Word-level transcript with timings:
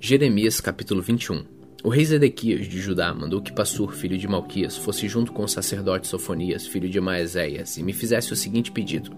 Jeremias 0.00 0.60
capítulo 0.60 1.02
21 1.02 1.44
O 1.82 1.88
rei 1.88 2.04
Zedequias 2.04 2.68
de 2.68 2.80
Judá 2.80 3.12
mandou 3.12 3.42
que 3.42 3.52
Passur, 3.52 3.92
filho 3.92 4.16
de 4.16 4.28
Malquias, 4.28 4.76
fosse 4.76 5.08
junto 5.08 5.32
com 5.32 5.42
o 5.42 5.48
sacerdote 5.48 6.06
Sofonias, 6.06 6.68
filho 6.68 6.88
de 6.88 7.00
Maezéias, 7.00 7.76
e 7.76 7.82
me 7.82 7.92
fizesse 7.92 8.32
o 8.32 8.36
seguinte 8.36 8.70
pedido: 8.70 9.10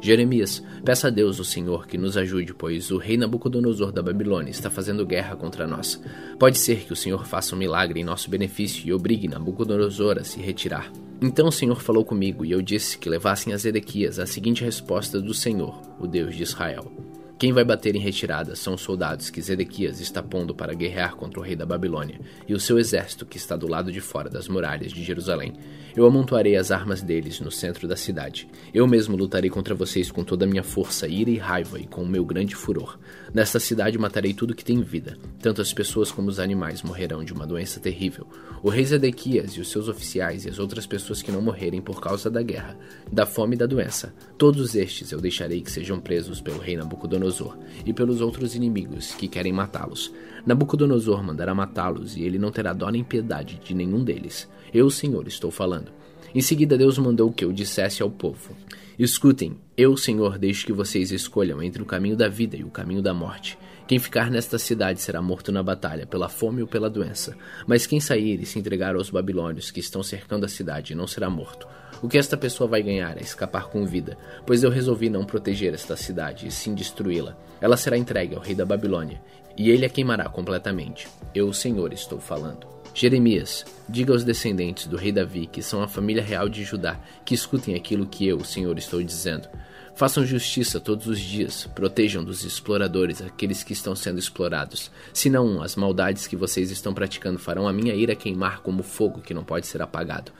Jeremias, 0.00 0.62
peça 0.84 1.08
a 1.08 1.10
Deus, 1.10 1.40
o 1.40 1.44
Senhor, 1.44 1.88
que 1.88 1.98
nos 1.98 2.16
ajude, 2.16 2.54
pois 2.54 2.92
o 2.92 2.98
rei 2.98 3.16
Nabucodonosor 3.16 3.90
da 3.90 4.00
Babilônia 4.00 4.52
está 4.52 4.70
fazendo 4.70 5.04
guerra 5.04 5.34
contra 5.34 5.66
nós. 5.66 6.00
Pode 6.38 6.56
ser 6.56 6.84
que 6.84 6.92
o 6.92 6.96
Senhor 6.96 7.26
faça 7.26 7.56
um 7.56 7.58
milagre 7.58 7.98
em 7.98 8.04
nosso 8.04 8.30
benefício 8.30 8.86
e 8.86 8.92
obrigue 8.92 9.26
Nabucodonosor 9.26 10.18
a 10.18 10.24
se 10.24 10.40
retirar. 10.40 10.92
Então 11.20 11.48
o 11.48 11.52
Senhor 11.52 11.82
falou 11.82 12.04
comigo, 12.04 12.44
e 12.44 12.52
eu 12.52 12.62
disse 12.62 12.96
que 12.96 13.10
levassem 13.10 13.52
a 13.52 13.56
Zedequias 13.56 14.20
a 14.20 14.26
seguinte 14.26 14.62
resposta 14.62 15.20
do 15.20 15.34
Senhor, 15.34 15.82
o 15.98 16.06
Deus 16.06 16.36
de 16.36 16.44
Israel. 16.44 16.97
Quem 17.38 17.52
vai 17.52 17.62
bater 17.62 17.94
em 17.94 18.00
retirada 18.00 18.56
são 18.56 18.74
os 18.74 18.80
soldados 18.80 19.30
que 19.30 19.40
Zedequias 19.40 20.00
está 20.00 20.20
pondo 20.20 20.52
para 20.52 20.74
guerrear 20.74 21.14
contra 21.14 21.38
o 21.38 21.42
rei 21.42 21.54
da 21.54 21.64
Babilônia 21.64 22.20
e 22.48 22.52
o 22.52 22.58
seu 22.58 22.80
exército 22.80 23.24
que 23.24 23.36
está 23.36 23.54
do 23.54 23.68
lado 23.68 23.92
de 23.92 24.00
fora 24.00 24.28
das 24.28 24.48
muralhas 24.48 24.90
de 24.90 25.04
Jerusalém. 25.04 25.52
Eu 25.94 26.04
amontoarei 26.04 26.56
as 26.56 26.72
armas 26.72 27.00
deles 27.00 27.38
no 27.38 27.52
centro 27.52 27.86
da 27.86 27.94
cidade. 27.94 28.48
Eu 28.74 28.88
mesmo 28.88 29.16
lutarei 29.16 29.48
contra 29.48 29.72
vocês 29.72 30.10
com 30.10 30.24
toda 30.24 30.46
a 30.46 30.48
minha 30.48 30.64
força, 30.64 31.06
ira 31.06 31.30
e 31.30 31.36
raiva 31.36 31.78
e 31.78 31.86
com 31.86 32.02
o 32.02 32.08
meu 32.08 32.24
grande 32.24 32.56
furor. 32.56 32.98
Nesta 33.32 33.60
cidade 33.60 33.96
matarei 33.96 34.34
tudo 34.34 34.54
que 34.54 34.64
tem 34.64 34.82
vida. 34.82 35.16
Tanto 35.40 35.62
as 35.62 35.72
pessoas 35.72 36.10
como 36.10 36.28
os 36.28 36.40
animais 36.40 36.82
morrerão 36.82 37.22
de 37.22 37.32
uma 37.32 37.46
doença 37.46 37.78
terrível. 37.78 38.26
O 38.64 38.68
rei 38.68 38.84
Zedequias 38.84 39.52
e 39.52 39.60
os 39.60 39.70
seus 39.70 39.86
oficiais 39.86 40.44
e 40.44 40.48
as 40.48 40.58
outras 40.58 40.88
pessoas 40.88 41.22
que 41.22 41.30
não 41.30 41.40
morrerem 41.40 41.80
por 41.80 42.00
causa 42.00 42.28
da 42.28 42.42
guerra, 42.42 42.76
da 43.12 43.24
fome 43.24 43.54
e 43.54 43.58
da 43.58 43.66
doença, 43.66 44.12
todos 44.36 44.74
estes 44.74 45.12
eu 45.12 45.20
deixarei 45.20 45.60
que 45.60 45.70
sejam 45.70 46.00
presos 46.00 46.40
pelo 46.40 46.58
rei 46.58 46.76
Nabucodonosor 46.76 47.27
Nabucodonosor 47.28 47.56
e 47.84 47.92
pelos 47.92 48.20
outros 48.20 48.54
inimigos 48.54 49.14
que 49.14 49.28
querem 49.28 49.52
matá-los. 49.52 50.12
Nabucodonosor 50.46 51.22
mandará 51.22 51.54
matá-los 51.54 52.16
e 52.16 52.22
ele 52.22 52.38
não 52.38 52.50
terá 52.50 52.72
dó 52.72 52.88
nem 52.90 53.04
piedade 53.04 53.60
de 53.62 53.74
nenhum 53.74 54.02
deles. 54.02 54.48
Eu, 54.72 54.90
Senhor, 54.90 55.26
estou 55.26 55.50
falando. 55.50 55.92
Em 56.34 56.40
seguida, 56.40 56.76
Deus 56.76 56.98
mandou 56.98 57.32
que 57.32 57.44
eu 57.44 57.52
dissesse 57.52 58.02
ao 58.02 58.10
povo: 58.10 58.54
Escutem, 58.98 59.56
eu, 59.76 59.96
Senhor, 59.96 60.38
deixo 60.38 60.66
que 60.66 60.72
vocês 60.72 61.10
escolham 61.12 61.62
entre 61.62 61.82
o 61.82 61.86
caminho 61.86 62.16
da 62.16 62.28
vida 62.28 62.56
e 62.56 62.64
o 62.64 62.70
caminho 62.70 63.02
da 63.02 63.14
morte. 63.14 63.58
Quem 63.86 63.98
ficar 63.98 64.30
nesta 64.30 64.58
cidade 64.58 65.00
será 65.00 65.22
morto 65.22 65.50
na 65.50 65.62
batalha, 65.62 66.06
pela 66.06 66.28
fome 66.28 66.60
ou 66.60 66.68
pela 66.68 66.90
doença. 66.90 67.34
Mas 67.66 67.86
quem 67.86 68.00
sair 68.00 68.38
e 68.38 68.44
se 68.44 68.58
entregar 68.58 68.94
aos 68.94 69.08
babilônios 69.08 69.70
que 69.70 69.80
estão 69.80 70.02
cercando 70.02 70.44
a 70.44 70.48
cidade 70.48 70.94
não 70.94 71.06
será 71.06 71.30
morto. 71.30 71.66
O 72.00 72.08
que 72.08 72.16
esta 72.16 72.36
pessoa 72.36 72.68
vai 72.68 72.82
ganhar 72.82 73.16
é 73.16 73.22
escapar 73.22 73.68
com 73.68 73.84
vida, 73.84 74.16
pois 74.46 74.62
eu 74.62 74.70
resolvi 74.70 75.10
não 75.10 75.24
proteger 75.24 75.74
esta 75.74 75.96
cidade 75.96 76.46
e 76.46 76.50
sim 76.50 76.72
destruí-la. 76.74 77.36
Ela 77.60 77.76
será 77.76 77.98
entregue 77.98 78.36
ao 78.36 78.40
rei 78.40 78.54
da 78.54 78.64
Babilônia, 78.64 79.20
e 79.56 79.70
ele 79.70 79.84
a 79.84 79.88
queimará 79.88 80.28
completamente. 80.28 81.08
Eu, 81.34 81.48
o 81.48 81.54
Senhor, 81.54 81.92
estou 81.92 82.20
falando. 82.20 82.66
Jeremias, 82.94 83.64
diga 83.88 84.12
aos 84.12 84.24
descendentes 84.24 84.86
do 84.86 84.96
rei 84.96 85.10
Davi, 85.10 85.46
que 85.46 85.62
são 85.62 85.82
a 85.82 85.88
família 85.88 86.22
real 86.22 86.48
de 86.48 86.62
Judá, 86.62 87.00
que 87.24 87.34
escutem 87.34 87.74
aquilo 87.74 88.06
que 88.06 88.26
eu, 88.26 88.38
o 88.38 88.44
Senhor, 88.44 88.78
estou 88.78 89.02
dizendo. 89.02 89.48
Façam 89.96 90.24
justiça 90.24 90.78
todos 90.78 91.08
os 91.08 91.18
dias, 91.18 91.68
protejam 91.74 92.22
dos 92.22 92.44
exploradores 92.44 93.20
aqueles 93.20 93.64
que 93.64 93.72
estão 93.72 93.96
sendo 93.96 94.20
explorados. 94.20 94.92
Senão, 95.12 95.60
as 95.60 95.74
maldades 95.74 96.28
que 96.28 96.36
vocês 96.36 96.70
estão 96.70 96.94
praticando 96.94 97.40
farão 97.40 97.66
a 97.66 97.72
minha 97.72 97.94
ira 97.94 98.14
queimar 98.14 98.60
como 98.60 98.84
fogo 98.84 99.20
que 99.20 99.34
não 99.34 99.42
pode 99.42 99.66
ser 99.66 99.82
apagado. 99.82 100.30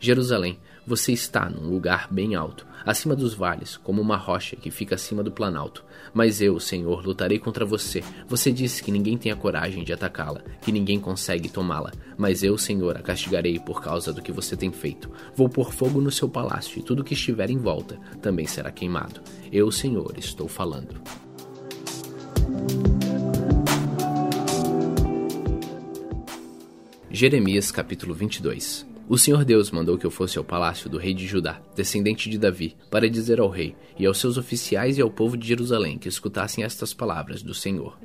Jerusalém, 0.00 0.58
você 0.86 1.12
está 1.12 1.48
num 1.48 1.70
lugar 1.70 2.08
bem 2.10 2.34
alto, 2.34 2.66
acima 2.84 3.14
dos 3.14 3.34
vales, 3.34 3.76
como 3.76 4.02
uma 4.02 4.16
rocha 4.16 4.56
que 4.56 4.70
fica 4.70 4.96
acima 4.96 5.22
do 5.22 5.30
planalto. 5.30 5.84
Mas 6.12 6.40
eu, 6.40 6.58
Senhor, 6.58 7.04
lutarei 7.06 7.38
contra 7.38 7.64
você. 7.64 8.02
Você 8.28 8.50
disse 8.50 8.82
que 8.82 8.90
ninguém 8.90 9.16
tem 9.16 9.30
a 9.30 9.36
coragem 9.36 9.84
de 9.84 9.92
atacá-la, 9.92 10.42
que 10.60 10.72
ninguém 10.72 10.98
consegue 10.98 11.48
tomá-la. 11.48 11.92
Mas 12.18 12.42
eu, 12.42 12.58
Senhor, 12.58 12.96
a 12.96 13.02
castigarei 13.02 13.58
por 13.58 13.80
causa 13.80 14.12
do 14.12 14.20
que 14.20 14.32
você 14.32 14.56
tem 14.56 14.72
feito. 14.72 15.10
Vou 15.34 15.48
pôr 15.48 15.72
fogo 15.72 16.00
no 16.00 16.10
seu 16.10 16.28
palácio 16.28 16.78
e 16.78 16.82
tudo 16.82 17.04
que 17.04 17.14
estiver 17.14 17.50
em 17.50 17.58
volta 17.58 17.98
também 18.20 18.46
será 18.46 18.70
queimado. 18.70 19.20
Eu, 19.50 19.70
Senhor, 19.70 20.14
estou 20.18 20.48
falando. 20.48 21.00
Jeremias 27.10 27.70
capítulo 27.70 28.14
22 28.14 28.91
o 29.12 29.18
Senhor 29.18 29.44
Deus 29.44 29.70
mandou 29.70 29.98
que 29.98 30.06
eu 30.06 30.10
fosse 30.10 30.38
ao 30.38 30.44
palácio 30.44 30.88
do 30.88 30.96
rei 30.96 31.12
de 31.12 31.26
Judá, 31.26 31.60
descendente 31.76 32.30
de 32.30 32.38
Davi, 32.38 32.74
para 32.90 33.10
dizer 33.10 33.40
ao 33.40 33.50
rei 33.50 33.76
e 33.98 34.06
aos 34.06 34.16
seus 34.16 34.38
oficiais 34.38 34.96
e 34.96 35.02
ao 35.02 35.10
povo 35.10 35.36
de 35.36 35.46
Jerusalém 35.46 35.98
que 35.98 36.08
escutassem 36.08 36.64
estas 36.64 36.94
palavras 36.94 37.42
do 37.42 37.52
Senhor. 37.52 37.98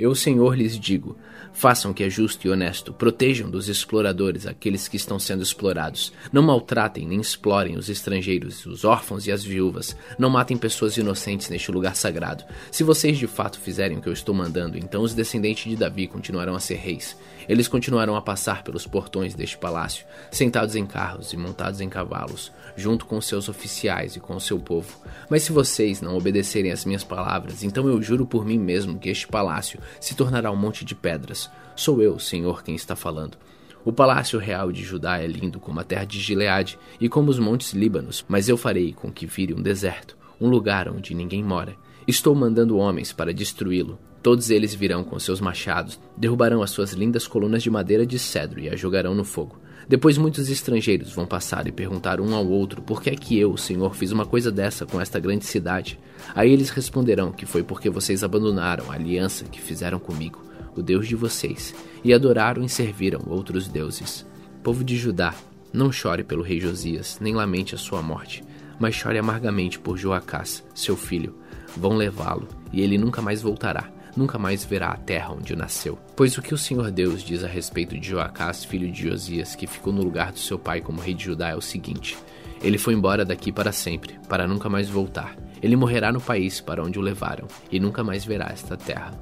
Eu, 0.00 0.14
Senhor, 0.14 0.56
lhes 0.56 0.80
digo: 0.80 1.14
façam 1.52 1.90
o 1.90 1.94
que 1.94 2.04
é 2.04 2.08
justo 2.08 2.46
e 2.46 2.50
honesto, 2.50 2.90
protejam 2.90 3.50
dos 3.50 3.68
exploradores 3.68 4.46
aqueles 4.46 4.88
que 4.88 4.96
estão 4.96 5.18
sendo 5.18 5.42
explorados. 5.42 6.10
Não 6.32 6.42
maltratem 6.42 7.06
nem 7.06 7.20
explorem 7.20 7.76
os 7.76 7.90
estrangeiros, 7.90 8.64
os 8.64 8.82
órfãos 8.82 9.26
e 9.26 9.32
as 9.32 9.44
viúvas. 9.44 9.94
Não 10.18 10.30
matem 10.30 10.56
pessoas 10.56 10.96
inocentes 10.96 11.50
neste 11.50 11.70
lugar 11.70 11.94
sagrado. 11.94 12.44
Se 12.70 12.82
vocês 12.82 13.18
de 13.18 13.26
fato 13.26 13.60
fizerem 13.60 13.98
o 13.98 14.00
que 14.00 14.08
eu 14.08 14.12
estou 14.14 14.34
mandando, 14.34 14.78
então 14.78 15.02
os 15.02 15.12
descendentes 15.12 15.70
de 15.70 15.76
Davi 15.76 16.06
continuarão 16.06 16.54
a 16.54 16.60
ser 16.60 16.76
reis. 16.76 17.14
Eles 17.48 17.68
continuarão 17.68 18.16
a 18.16 18.22
passar 18.22 18.62
pelos 18.62 18.86
portões 18.86 19.34
deste 19.34 19.56
palácio, 19.56 20.06
sentados 20.30 20.74
em 20.74 20.86
carros 20.86 21.32
e 21.32 21.36
montados 21.36 21.80
em 21.80 21.88
cavalos, 21.88 22.52
junto 22.76 23.06
com 23.06 23.20
seus 23.20 23.48
oficiais 23.48 24.16
e 24.16 24.20
com 24.20 24.36
o 24.36 24.40
seu 24.40 24.58
povo. 24.58 24.98
Mas 25.30 25.42
se 25.42 25.52
vocês 25.52 26.00
não 26.00 26.16
obedecerem 26.16 26.72
às 26.72 26.84
minhas 26.84 27.04
palavras, 27.04 27.62
então 27.62 27.88
eu 27.88 28.02
juro 28.02 28.26
por 28.26 28.44
mim 28.44 28.58
mesmo 28.58 28.98
que 28.98 29.08
este 29.08 29.26
palácio 29.26 29.80
se 30.00 30.14
tornará 30.14 30.50
um 30.50 30.56
monte 30.56 30.84
de 30.84 30.94
pedras. 30.94 31.50
Sou 31.74 32.02
eu, 32.02 32.18
Senhor, 32.18 32.62
quem 32.62 32.74
está 32.74 32.96
falando. 32.96 33.38
O 33.84 33.92
palácio 33.92 34.38
real 34.40 34.72
de 34.72 34.82
Judá 34.82 35.18
é 35.18 35.28
lindo 35.28 35.60
como 35.60 35.78
a 35.78 35.84
terra 35.84 36.04
de 36.04 36.18
Gileade 36.18 36.76
e 37.00 37.08
como 37.08 37.30
os 37.30 37.38
montes 37.38 37.72
Líbanos, 37.72 38.24
mas 38.26 38.48
eu 38.48 38.56
farei 38.56 38.92
com 38.92 39.12
que 39.12 39.26
vire 39.26 39.54
um 39.54 39.62
deserto, 39.62 40.16
um 40.40 40.48
lugar 40.48 40.88
onde 40.88 41.14
ninguém 41.14 41.44
mora. 41.44 41.76
Estou 42.04 42.34
mandando 42.34 42.78
homens 42.78 43.12
para 43.12 43.32
destruí-lo. 43.32 43.96
Todos 44.26 44.50
eles 44.50 44.74
virão 44.74 45.04
com 45.04 45.16
seus 45.20 45.40
machados, 45.40 46.00
derrubarão 46.16 46.60
as 46.60 46.70
suas 46.70 46.92
lindas 46.92 47.28
colunas 47.28 47.62
de 47.62 47.70
madeira 47.70 48.04
de 48.04 48.18
cedro 48.18 48.58
e 48.58 48.68
a 48.68 48.74
jogarão 48.74 49.14
no 49.14 49.22
fogo. 49.22 49.56
Depois 49.88 50.18
muitos 50.18 50.50
estrangeiros 50.50 51.12
vão 51.12 51.24
passar 51.24 51.68
e 51.68 51.70
perguntar 51.70 52.20
um 52.20 52.34
ao 52.34 52.44
outro 52.44 52.82
por 52.82 53.00
que 53.00 53.10
é 53.10 53.14
que 53.14 53.38
eu, 53.38 53.56
Senhor, 53.56 53.94
fiz 53.94 54.10
uma 54.10 54.26
coisa 54.26 54.50
dessa 54.50 54.84
com 54.84 55.00
esta 55.00 55.20
grande 55.20 55.44
cidade. 55.44 55.96
Aí 56.34 56.50
eles 56.50 56.70
responderão 56.70 57.30
que 57.30 57.46
foi 57.46 57.62
porque 57.62 57.88
vocês 57.88 58.24
abandonaram 58.24 58.90
a 58.90 58.96
aliança 58.96 59.44
que 59.44 59.60
fizeram 59.60 60.00
comigo, 60.00 60.44
o 60.74 60.82
Deus 60.82 61.06
de 61.06 61.14
vocês, 61.14 61.72
e 62.02 62.12
adoraram 62.12 62.64
e 62.64 62.68
serviram 62.68 63.22
outros 63.28 63.68
deuses. 63.68 64.26
Povo 64.60 64.82
de 64.82 64.96
Judá, 64.96 65.36
não 65.72 65.92
chore 65.92 66.24
pelo 66.24 66.42
rei 66.42 66.58
Josias, 66.58 67.18
nem 67.20 67.32
lamente 67.32 67.76
a 67.76 67.78
sua 67.78 68.02
morte, 68.02 68.42
mas 68.76 68.92
chore 68.92 69.18
amargamente 69.18 69.78
por 69.78 69.96
Joacás, 69.96 70.64
seu 70.74 70.96
filho. 70.96 71.36
Vão 71.76 71.92
levá-lo, 71.92 72.48
e 72.72 72.80
ele 72.80 72.98
nunca 72.98 73.22
mais 73.22 73.40
voltará 73.40 73.94
nunca 74.16 74.38
mais 74.38 74.64
verá 74.64 74.88
a 74.88 74.96
terra 74.96 75.32
onde 75.32 75.54
nasceu. 75.54 75.98
Pois 76.16 76.36
o 76.38 76.42
que 76.42 76.54
o 76.54 76.58
Senhor 76.58 76.90
Deus 76.90 77.22
diz 77.22 77.44
a 77.44 77.48
respeito 77.48 77.98
de 77.98 78.08
Joacás, 78.08 78.64
filho 78.64 78.90
de 78.90 79.08
Josias, 79.08 79.54
que 79.54 79.66
ficou 79.66 79.92
no 79.92 80.02
lugar 80.02 80.32
do 80.32 80.38
seu 80.38 80.58
pai 80.58 80.80
como 80.80 81.00
rei 81.00 81.14
de 81.14 81.24
Judá, 81.24 81.50
é 81.50 81.56
o 81.56 81.60
seguinte: 81.60 82.16
Ele 82.62 82.78
foi 82.78 82.94
embora 82.94 83.24
daqui 83.24 83.52
para 83.52 83.72
sempre, 83.72 84.18
para 84.28 84.46
nunca 84.46 84.68
mais 84.68 84.88
voltar. 84.88 85.36
Ele 85.62 85.76
morrerá 85.76 86.12
no 86.12 86.20
país 86.20 86.60
para 86.60 86.82
onde 86.82 86.98
o 86.98 87.02
levaram, 87.02 87.46
e 87.70 87.78
nunca 87.78 88.02
mais 88.02 88.24
verá 88.24 88.48
esta 88.52 88.76
terra. 88.76 89.12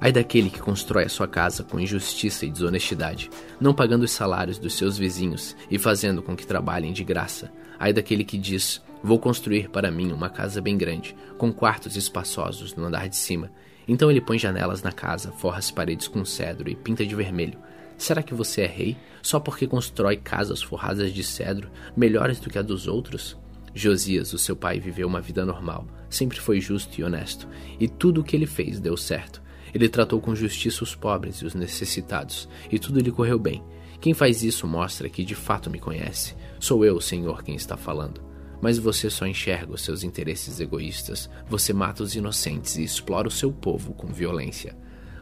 Ai 0.00 0.12
daquele 0.12 0.50
que 0.50 0.60
constrói 0.60 1.04
a 1.04 1.08
sua 1.08 1.26
casa 1.26 1.62
com 1.62 1.80
injustiça 1.80 2.44
e 2.44 2.50
desonestidade, 2.50 3.30
não 3.60 3.72
pagando 3.72 4.02
os 4.02 4.10
salários 4.10 4.58
dos 4.58 4.76
seus 4.76 4.98
vizinhos 4.98 5.56
e 5.70 5.78
fazendo 5.78 6.22
com 6.22 6.36
que 6.36 6.46
trabalhem 6.46 6.92
de 6.92 7.04
graça. 7.04 7.50
Ai 7.78 7.92
daquele 7.92 8.24
que 8.24 8.36
diz: 8.36 8.82
Vou 9.02 9.18
construir 9.18 9.68
para 9.70 9.90
mim 9.90 10.12
uma 10.12 10.28
casa 10.28 10.60
bem 10.60 10.76
grande, 10.76 11.14
com 11.38 11.52
quartos 11.52 11.96
espaçosos 11.96 12.74
no 12.74 12.84
andar 12.84 13.08
de 13.08 13.16
cima, 13.16 13.50
então 13.86 14.10
ele 14.10 14.20
põe 14.20 14.38
janelas 14.38 14.82
na 14.82 14.92
casa, 14.92 15.32
forra 15.32 15.58
as 15.58 15.70
paredes 15.70 16.08
com 16.08 16.24
cedro 16.24 16.68
e 16.68 16.74
pinta 16.74 17.04
de 17.04 17.14
vermelho. 17.14 17.58
Será 17.96 18.22
que 18.22 18.34
você 18.34 18.62
é 18.62 18.66
rei 18.66 18.96
só 19.22 19.38
porque 19.38 19.66
constrói 19.66 20.16
casas 20.16 20.62
forradas 20.62 21.12
de 21.12 21.22
cedro 21.22 21.70
melhores 21.96 22.40
do 22.40 22.50
que 22.50 22.58
a 22.58 22.62
dos 22.62 22.86
outros? 22.86 23.36
Josias, 23.74 24.32
o 24.32 24.38
seu 24.38 24.54
pai, 24.54 24.78
viveu 24.78 25.06
uma 25.06 25.20
vida 25.20 25.44
normal, 25.44 25.86
sempre 26.08 26.38
foi 26.38 26.60
justo 26.60 27.00
e 27.00 27.04
honesto, 27.04 27.48
e 27.78 27.88
tudo 27.88 28.20
o 28.20 28.24
que 28.24 28.36
ele 28.36 28.46
fez 28.46 28.78
deu 28.78 28.96
certo. 28.96 29.42
Ele 29.74 29.88
tratou 29.88 30.20
com 30.20 30.34
justiça 30.34 30.84
os 30.84 30.94
pobres 30.94 31.38
e 31.38 31.44
os 31.44 31.54
necessitados, 31.54 32.48
e 32.70 32.78
tudo 32.78 33.00
lhe 33.00 33.10
correu 33.10 33.38
bem. 33.38 33.64
Quem 34.00 34.14
faz 34.14 34.44
isso 34.44 34.66
mostra 34.66 35.08
que 35.08 35.24
de 35.24 35.34
fato 35.34 35.70
me 35.70 35.80
conhece. 35.80 36.36
Sou 36.60 36.84
eu, 36.84 37.00
Senhor, 37.00 37.42
quem 37.42 37.56
está 37.56 37.76
falando 37.76 38.33
mas 38.64 38.78
você 38.78 39.10
só 39.10 39.26
enxerga 39.26 39.74
os 39.74 39.82
seus 39.82 40.02
interesses 40.02 40.58
egoístas. 40.58 41.28
Você 41.46 41.74
mata 41.74 42.02
os 42.02 42.14
inocentes 42.14 42.78
e 42.78 42.82
explora 42.82 43.28
o 43.28 43.30
seu 43.30 43.52
povo 43.52 43.92
com 43.92 44.06
violência. 44.06 44.74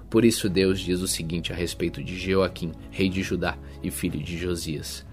Por 0.08 0.24
isso 0.24 0.48
Deus 0.48 0.78
diz 0.78 1.00
o 1.00 1.08
seguinte 1.08 1.52
a 1.52 1.56
respeito 1.56 2.04
de 2.04 2.16
Jeoaquim, 2.16 2.70
rei 2.92 3.08
de 3.08 3.20
Judá 3.20 3.58
e 3.82 3.90
filho 3.90 4.22
de 4.22 4.38
Josias: 4.38 5.04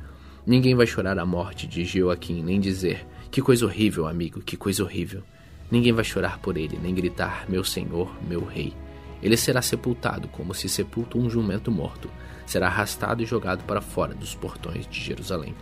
Ninguém 0.46 0.76
vai 0.76 0.86
chorar 0.86 1.18
a 1.18 1.26
morte 1.26 1.66
de 1.66 1.84
Jeoaquim, 1.84 2.44
nem 2.44 2.60
dizer: 2.60 3.04
Que 3.32 3.42
coisa 3.42 3.66
horrível, 3.66 4.06
amigo, 4.06 4.42
que 4.42 4.56
coisa 4.56 4.84
horrível. 4.84 5.24
Ninguém 5.72 5.92
vai 5.92 6.04
chorar 6.04 6.38
por 6.38 6.56
ele, 6.56 6.78
nem 6.78 6.94
gritar: 6.94 7.50
Meu 7.50 7.64
senhor, 7.64 8.16
meu 8.28 8.46
rei. 8.46 8.76
Ele 9.24 9.38
será 9.38 9.60
sepultado 9.60 10.28
como 10.28 10.54
se 10.54 10.70
sepulta 10.70 11.18
um 11.18 11.28
jumento 11.32 11.72
morto. 11.72 12.08
Será 12.46 12.68
arrastado 12.68 13.24
e 13.24 13.26
jogado 13.26 13.64
para 13.64 13.82
fora 13.82 14.14
dos 14.14 14.36
portões 14.36 14.86
de 14.86 15.02
Jerusalém. 15.02 15.56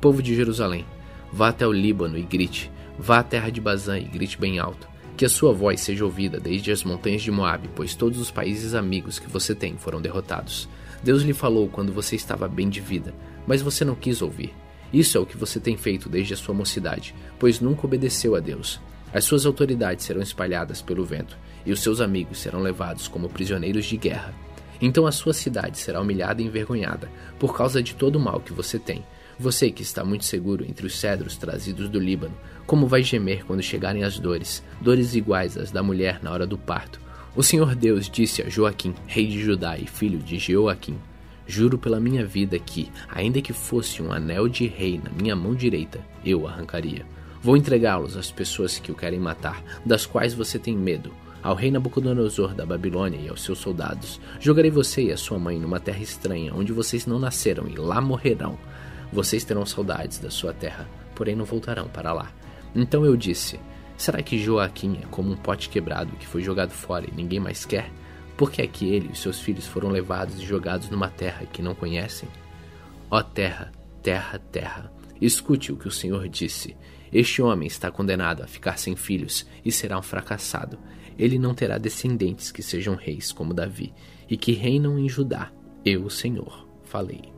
Povo 0.00 0.22
de 0.22 0.36
Jerusalém, 0.36 0.86
vá 1.32 1.48
até 1.48 1.66
o 1.66 1.72
Líbano 1.72 2.18
e 2.18 2.22
grite. 2.22 2.70
Vá 2.98 3.18
à 3.18 3.22
terra 3.22 3.50
de 3.50 3.60
Bazã 3.60 3.98
e 3.98 4.04
grite 4.04 4.38
bem 4.38 4.58
alto. 4.58 4.88
Que 5.16 5.24
a 5.24 5.28
sua 5.28 5.52
voz 5.52 5.80
seja 5.80 6.04
ouvida 6.04 6.40
desde 6.40 6.72
as 6.72 6.82
montanhas 6.82 7.22
de 7.22 7.30
Moabe, 7.30 7.68
pois 7.74 7.94
todos 7.94 8.18
os 8.18 8.30
países 8.30 8.74
amigos 8.74 9.18
que 9.18 9.28
você 9.28 9.54
tem 9.54 9.76
foram 9.76 10.00
derrotados. 10.00 10.68
Deus 11.02 11.22
lhe 11.22 11.32
falou 11.32 11.68
quando 11.68 11.92
você 11.92 12.16
estava 12.16 12.48
bem 12.48 12.68
de 12.68 12.80
vida, 12.80 13.14
mas 13.46 13.62
você 13.62 13.84
não 13.84 13.94
quis 13.94 14.22
ouvir. 14.22 14.54
Isso 14.92 15.16
é 15.16 15.20
o 15.20 15.26
que 15.26 15.36
você 15.36 15.60
tem 15.60 15.76
feito 15.76 16.08
desde 16.08 16.34
a 16.34 16.36
sua 16.36 16.54
mocidade, 16.54 17.14
pois 17.38 17.60
nunca 17.60 17.86
obedeceu 17.86 18.34
a 18.34 18.40
Deus. 18.40 18.80
As 19.12 19.24
suas 19.24 19.46
autoridades 19.46 20.04
serão 20.04 20.20
espalhadas 20.20 20.82
pelo 20.82 21.04
vento, 21.04 21.38
e 21.64 21.72
os 21.72 21.80
seus 21.80 22.00
amigos 22.00 22.38
serão 22.38 22.60
levados 22.60 23.08
como 23.08 23.28
prisioneiros 23.28 23.86
de 23.86 23.96
guerra. 23.96 24.34
Então 24.80 25.06
a 25.06 25.12
sua 25.12 25.34
cidade 25.34 25.78
será 25.78 26.00
humilhada 26.00 26.40
e 26.40 26.46
envergonhada, 26.46 27.10
por 27.38 27.56
causa 27.56 27.82
de 27.82 27.94
todo 27.94 28.16
o 28.16 28.20
mal 28.20 28.40
que 28.40 28.52
você 28.52 28.78
tem. 28.78 29.04
Você 29.40 29.70
que 29.70 29.80
está 29.80 30.04
muito 30.04 30.26
seguro 30.26 30.66
entre 30.68 30.86
os 30.86 31.00
cedros 31.00 31.34
trazidos 31.34 31.88
do 31.88 31.98
Líbano, 31.98 32.34
como 32.66 32.86
vai 32.86 33.02
gemer 33.02 33.42
quando 33.46 33.62
chegarem 33.62 34.04
as 34.04 34.18
dores, 34.18 34.62
dores 34.82 35.14
iguais 35.14 35.56
às 35.56 35.70
da 35.70 35.82
mulher 35.82 36.20
na 36.22 36.30
hora 36.30 36.46
do 36.46 36.58
parto. 36.58 37.00
O 37.34 37.42
Senhor 37.42 37.74
Deus 37.74 38.10
disse 38.10 38.42
a 38.42 38.50
Joaquim, 38.50 38.94
rei 39.06 39.26
de 39.26 39.40
Judá 39.40 39.78
e 39.78 39.86
filho 39.86 40.18
de 40.18 40.38
Jeoaquim: 40.38 40.98
Juro 41.46 41.78
pela 41.78 41.98
minha 41.98 42.22
vida 42.22 42.58
que, 42.58 42.90
ainda 43.08 43.40
que 43.40 43.54
fosse 43.54 44.02
um 44.02 44.12
anel 44.12 44.46
de 44.46 44.66
rei 44.66 45.00
na 45.02 45.10
minha 45.10 45.34
mão 45.34 45.54
direita, 45.54 46.00
eu 46.22 46.46
arrancaria. 46.46 47.06
Vou 47.42 47.56
entregá-los 47.56 48.18
às 48.18 48.30
pessoas 48.30 48.78
que 48.78 48.92
o 48.92 48.94
querem 48.94 49.18
matar, 49.18 49.64
das 49.86 50.04
quais 50.04 50.34
você 50.34 50.58
tem 50.58 50.76
medo, 50.76 51.14
ao 51.42 51.54
rei 51.54 51.70
Nabucodonosor 51.70 52.52
da 52.52 52.66
Babilônia 52.66 53.18
e 53.18 53.30
aos 53.30 53.42
seus 53.42 53.58
soldados. 53.58 54.20
Jogarei 54.38 54.70
você 54.70 55.04
e 55.04 55.12
a 55.12 55.16
sua 55.16 55.38
mãe 55.38 55.58
numa 55.58 55.80
terra 55.80 56.02
estranha, 56.02 56.52
onde 56.54 56.74
vocês 56.74 57.06
não 57.06 57.18
nasceram, 57.18 57.66
e 57.66 57.74
lá 57.76 58.02
morrerão. 58.02 58.58
Vocês 59.12 59.44
terão 59.44 59.66
saudades 59.66 60.18
da 60.18 60.30
sua 60.30 60.52
terra, 60.52 60.88
porém 61.14 61.34
não 61.34 61.44
voltarão 61.44 61.88
para 61.88 62.12
lá. 62.12 62.32
Então 62.74 63.04
eu 63.04 63.16
disse: 63.16 63.58
Será 63.96 64.22
que 64.22 64.38
Joaquim 64.38 64.98
é 65.02 65.06
como 65.10 65.30
um 65.30 65.36
pote 65.36 65.68
quebrado 65.68 66.16
que 66.16 66.26
foi 66.26 66.42
jogado 66.42 66.70
fora 66.70 67.06
e 67.06 67.14
ninguém 67.14 67.40
mais 67.40 67.64
quer? 67.64 67.90
Por 68.36 68.50
que 68.50 68.62
é 68.62 68.66
que 68.66 68.88
ele 68.88 69.10
e 69.12 69.16
seus 69.16 69.40
filhos 69.40 69.66
foram 69.66 69.90
levados 69.90 70.40
e 70.40 70.46
jogados 70.46 70.88
numa 70.88 71.08
terra 71.08 71.44
que 71.44 71.60
não 71.60 71.74
conhecem? 71.74 72.28
Ó 73.10 73.22
terra, 73.22 73.70
terra, 74.02 74.38
terra, 74.38 74.92
escute 75.20 75.72
o 75.72 75.76
que 75.76 75.88
o 75.88 75.90
Senhor 75.90 76.26
disse. 76.28 76.74
Este 77.12 77.42
homem 77.42 77.66
está 77.66 77.90
condenado 77.90 78.42
a 78.42 78.46
ficar 78.46 78.78
sem 78.78 78.96
filhos 78.96 79.46
e 79.64 79.70
será 79.70 79.98
um 79.98 80.02
fracassado. 80.02 80.78
Ele 81.18 81.38
não 81.38 81.52
terá 81.52 81.76
descendentes 81.76 82.50
que 82.50 82.62
sejam 82.62 82.94
reis 82.94 83.32
como 83.32 83.52
Davi 83.52 83.92
e 84.28 84.36
que 84.36 84.52
reinam 84.52 84.98
em 84.98 85.08
Judá. 85.08 85.50
Eu, 85.84 86.04
o 86.04 86.10
Senhor, 86.10 86.66
falei. 86.84 87.30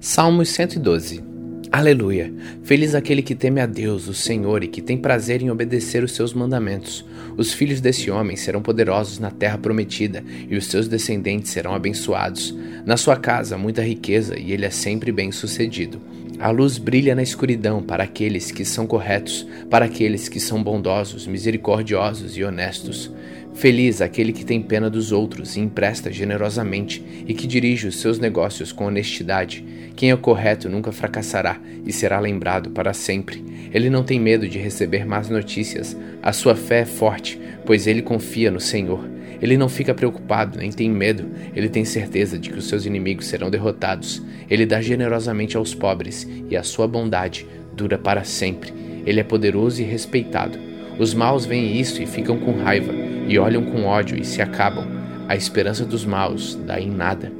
Salmos 0.00 0.50
112 0.50 1.24
Aleluia! 1.72 2.32
Feliz 2.62 2.94
aquele 2.94 3.20
que 3.20 3.34
teme 3.34 3.60
a 3.60 3.66
Deus, 3.66 4.06
o 4.06 4.14
Senhor, 4.14 4.62
e 4.62 4.68
que 4.68 4.80
tem 4.80 4.96
prazer 4.96 5.42
em 5.42 5.50
obedecer 5.50 6.04
os 6.04 6.12
seus 6.12 6.32
mandamentos. 6.32 7.04
Os 7.36 7.52
filhos 7.52 7.80
desse 7.80 8.08
homem 8.08 8.36
serão 8.36 8.62
poderosos 8.62 9.18
na 9.18 9.32
terra 9.32 9.58
prometida, 9.58 10.22
e 10.48 10.56
os 10.56 10.66
seus 10.66 10.86
descendentes 10.86 11.50
serão 11.50 11.74
abençoados. 11.74 12.56
Na 12.86 12.96
sua 12.96 13.16
casa, 13.16 13.58
muita 13.58 13.82
riqueza, 13.82 14.38
e 14.38 14.52
ele 14.52 14.64
é 14.64 14.70
sempre 14.70 15.10
bem-sucedido. 15.10 16.00
A 16.40 16.50
luz 16.50 16.78
brilha 16.78 17.16
na 17.16 17.22
escuridão 17.22 17.82
para 17.82 18.04
aqueles 18.04 18.52
que 18.52 18.64
são 18.64 18.86
corretos, 18.86 19.44
para 19.68 19.86
aqueles 19.86 20.28
que 20.28 20.38
são 20.38 20.62
bondosos, 20.62 21.26
misericordiosos 21.26 22.36
e 22.36 22.44
honestos. 22.44 23.10
Feliz 23.54 24.00
aquele 24.00 24.32
que 24.32 24.44
tem 24.44 24.62
pena 24.62 24.88
dos 24.88 25.10
outros 25.10 25.56
e 25.56 25.60
empresta 25.60 26.12
generosamente 26.12 27.04
e 27.26 27.34
que 27.34 27.44
dirige 27.44 27.88
os 27.88 28.00
seus 28.00 28.20
negócios 28.20 28.70
com 28.70 28.86
honestidade. 28.86 29.64
Quem 29.96 30.12
é 30.12 30.16
correto 30.16 30.68
nunca 30.68 30.92
fracassará 30.92 31.60
e 31.84 31.92
será 31.92 32.20
lembrado 32.20 32.70
para 32.70 32.92
sempre. 32.92 33.44
Ele 33.74 33.90
não 33.90 34.04
tem 34.04 34.20
medo 34.20 34.48
de 34.48 34.60
receber 34.60 35.04
más 35.04 35.28
notícias. 35.28 35.96
A 36.22 36.32
sua 36.32 36.54
fé 36.54 36.82
é 36.82 36.86
forte, 36.86 37.40
pois 37.66 37.88
ele 37.88 38.00
confia 38.00 38.48
no 38.48 38.60
Senhor. 38.60 39.17
Ele 39.40 39.56
não 39.56 39.68
fica 39.68 39.94
preocupado 39.94 40.58
nem 40.58 40.70
tem 40.70 40.90
medo, 40.90 41.28
ele 41.54 41.68
tem 41.68 41.84
certeza 41.84 42.38
de 42.38 42.50
que 42.50 42.58
os 42.58 42.68
seus 42.68 42.86
inimigos 42.86 43.26
serão 43.26 43.50
derrotados. 43.50 44.22
Ele 44.50 44.66
dá 44.66 44.80
generosamente 44.80 45.56
aos 45.56 45.74
pobres 45.74 46.28
e 46.48 46.56
a 46.56 46.62
sua 46.62 46.88
bondade 46.88 47.46
dura 47.74 47.96
para 47.98 48.24
sempre. 48.24 48.72
Ele 49.06 49.20
é 49.20 49.24
poderoso 49.24 49.80
e 49.80 49.84
respeitado. 49.84 50.58
Os 50.98 51.14
maus 51.14 51.46
veem 51.46 51.78
isso 51.78 52.02
e 52.02 52.06
ficam 52.06 52.38
com 52.38 52.52
raiva, 52.60 52.92
e 53.28 53.38
olham 53.38 53.64
com 53.64 53.84
ódio 53.84 54.18
e 54.18 54.24
se 54.24 54.42
acabam. 54.42 54.86
A 55.28 55.36
esperança 55.36 55.84
dos 55.84 56.04
maus 56.04 56.56
dá 56.56 56.80
em 56.80 56.90
nada. 56.90 57.30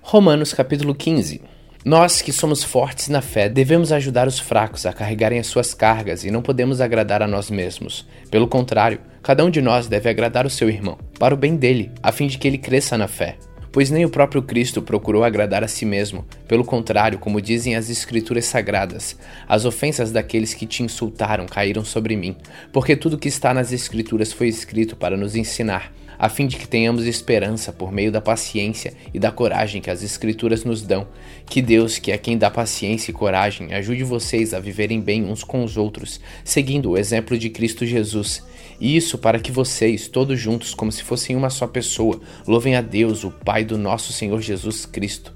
Romanos 0.00 0.54
capítulo 0.54 0.94
15 0.94 1.55
Nós 1.86 2.20
que 2.20 2.32
somos 2.32 2.64
fortes 2.64 3.08
na 3.08 3.22
fé 3.22 3.48
devemos 3.48 3.92
ajudar 3.92 4.26
os 4.26 4.40
fracos 4.40 4.84
a 4.86 4.92
carregarem 4.92 5.38
as 5.38 5.46
suas 5.46 5.72
cargas 5.72 6.24
e 6.24 6.32
não 6.32 6.42
podemos 6.42 6.80
agradar 6.80 7.22
a 7.22 7.28
nós 7.28 7.48
mesmos. 7.48 8.04
Pelo 8.28 8.48
contrário, 8.48 8.98
cada 9.22 9.44
um 9.44 9.50
de 9.50 9.62
nós 9.62 9.86
deve 9.86 10.10
agradar 10.10 10.44
o 10.44 10.50
seu 10.50 10.68
irmão, 10.68 10.98
para 11.16 11.32
o 11.32 11.36
bem 11.36 11.54
dele, 11.54 11.92
a 12.02 12.10
fim 12.10 12.26
de 12.26 12.38
que 12.38 12.48
ele 12.48 12.58
cresça 12.58 12.98
na 12.98 13.06
fé 13.06 13.36
pois 13.76 13.90
nem 13.90 14.06
o 14.06 14.08
próprio 14.08 14.40
Cristo 14.40 14.80
procurou 14.80 15.22
agradar 15.22 15.62
a 15.62 15.68
si 15.68 15.84
mesmo. 15.84 16.24
Pelo 16.48 16.64
contrário, 16.64 17.18
como 17.18 17.42
dizem 17.42 17.76
as 17.76 17.90
Escrituras 17.90 18.46
sagradas, 18.46 19.18
as 19.46 19.66
ofensas 19.66 20.10
daqueles 20.10 20.54
que 20.54 20.64
te 20.64 20.82
insultaram 20.82 21.44
caíram 21.44 21.84
sobre 21.84 22.16
mim, 22.16 22.34
porque 22.72 22.96
tudo 22.96 23.18
que 23.18 23.28
está 23.28 23.52
nas 23.52 23.72
Escrituras 23.72 24.32
foi 24.32 24.48
escrito 24.48 24.96
para 24.96 25.14
nos 25.14 25.36
ensinar, 25.36 25.92
a 26.18 26.28
fim 26.28 26.46
de 26.46 26.56
que 26.56 26.68
tenhamos 26.68 27.06
esperança 27.06 27.72
por 27.72 27.92
meio 27.92 28.12
da 28.12 28.20
paciência 28.20 28.94
e 29.12 29.18
da 29.18 29.30
coragem 29.30 29.80
que 29.80 29.90
as 29.90 30.02
Escrituras 30.02 30.64
nos 30.64 30.82
dão. 30.82 31.06
Que 31.46 31.62
Deus, 31.62 31.98
que 31.98 32.12
é 32.12 32.18
quem 32.18 32.36
dá 32.36 32.50
paciência 32.50 33.10
e 33.10 33.14
coragem, 33.14 33.74
ajude 33.74 34.02
vocês 34.04 34.52
a 34.54 34.60
viverem 34.60 35.00
bem 35.00 35.24
uns 35.24 35.44
com 35.44 35.62
os 35.62 35.76
outros, 35.76 36.20
seguindo 36.44 36.90
o 36.90 36.98
exemplo 36.98 37.38
de 37.38 37.50
Cristo 37.50 37.84
Jesus 37.86 38.42
isso 38.80 39.16
para 39.16 39.38
que 39.38 39.50
vocês, 39.50 40.06
todos 40.06 40.38
juntos, 40.38 40.74
como 40.74 40.92
se 40.92 41.02
fossem 41.02 41.34
uma 41.34 41.50
só 41.50 41.66
pessoa, 41.66 42.20
louvem 42.46 42.76
a 42.76 42.82
Deus, 42.82 43.24
o 43.24 43.30
Pai 43.30 43.64
do 43.64 43.78
nosso 43.78 44.12
Senhor 44.12 44.40
Jesus 44.40 44.84
Cristo. 44.84 45.35